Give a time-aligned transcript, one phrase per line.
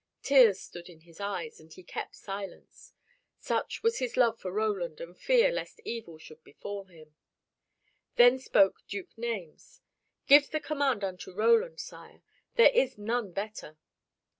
[0.23, 2.95] Tears stood in his eyes, and he kept silence.
[3.39, 7.13] Such was his love for Roland and fear lest evil should befall him.
[8.15, 9.79] Then spoke Duke Naimes,
[10.25, 12.23] "Give the command unto Roland, Sire;
[12.55, 13.77] there is none better."